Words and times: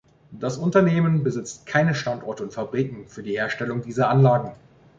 Das 0.31 0.57
Unternehmen 0.57 1.23
besitzt 1.23 1.67
keine 1.67 1.93
Standorte 1.93 2.41
und 2.41 2.53
Fabriken 2.53 3.07
für 3.07 3.21
die 3.21 3.33
Herstellung 3.37 3.83
dieser 3.83 4.09
Anlagen. 4.09 4.55